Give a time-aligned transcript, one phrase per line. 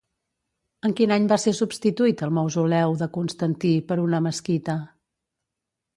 [0.87, 4.79] En quin any va ser substituït el mausoleu de Constantí per una mesquita?